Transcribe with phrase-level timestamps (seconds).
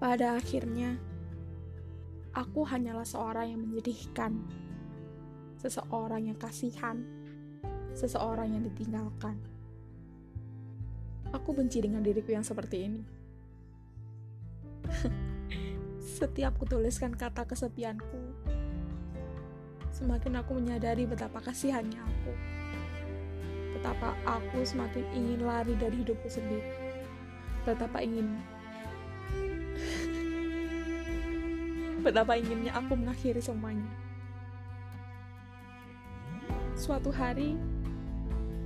[0.00, 0.96] Pada akhirnya,
[2.32, 4.32] aku hanyalah seorang yang menyedihkan,
[5.60, 7.04] seseorang yang kasihan,
[7.92, 9.36] seseorang yang ditinggalkan.
[11.36, 13.04] Aku benci dengan diriku yang seperti ini.
[16.16, 18.24] Setiap kutuliskan kata kesepianku,
[19.92, 22.32] semakin aku menyadari betapa kasihannya aku.
[23.76, 26.72] Betapa aku semakin ingin lari dari hidupku sendiri.
[27.68, 28.40] Betapa ingin
[32.00, 33.84] Betapa inginnya aku mengakhiri semuanya.
[36.72, 37.60] Suatu hari,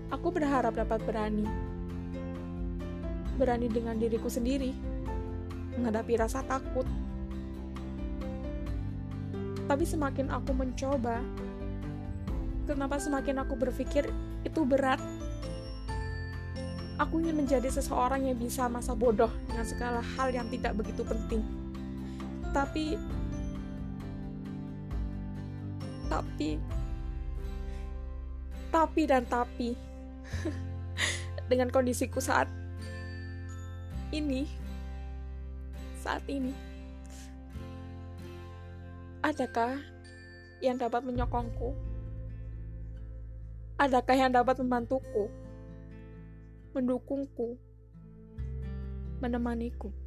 [0.06, 1.42] aku berharap dapat berani.
[3.34, 4.70] Berani dengan diriku sendiri,
[5.74, 6.86] menghadapi rasa takut.
[9.66, 11.18] Tapi semakin aku mencoba,
[12.70, 14.06] kenapa semakin aku berpikir
[14.46, 15.02] itu berat.
[17.02, 21.42] Aku ingin menjadi seseorang yang bisa masa bodoh dengan segala hal yang tidak begitu penting.
[22.54, 22.94] Tapi
[26.14, 26.62] tapi.
[28.70, 29.74] Tapi dan tapi.
[31.50, 32.46] Dengan kondisiku saat
[34.14, 34.46] ini.
[35.98, 36.54] Saat ini.
[39.24, 39.80] Adakah
[40.62, 41.74] yang dapat menyokongku?
[43.80, 45.26] Adakah yang dapat membantuku?
[46.76, 47.58] Mendukungku?
[49.18, 50.03] Menemaniku